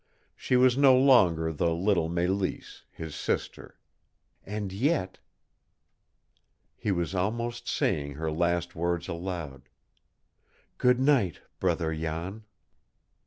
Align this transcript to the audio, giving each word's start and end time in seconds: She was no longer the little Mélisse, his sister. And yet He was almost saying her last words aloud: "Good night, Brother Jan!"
She 0.35 0.55
was 0.55 0.79
no 0.79 0.97
longer 0.97 1.53
the 1.53 1.75
little 1.75 2.09
Mélisse, 2.09 2.81
his 2.89 3.13
sister. 3.13 3.77
And 4.43 4.73
yet 4.73 5.19
He 6.75 6.91
was 6.91 7.13
almost 7.13 7.67
saying 7.67 8.13
her 8.15 8.31
last 8.31 8.73
words 8.75 9.07
aloud: 9.07 9.69
"Good 10.79 10.99
night, 10.99 11.41
Brother 11.59 11.93
Jan!" 11.93 12.45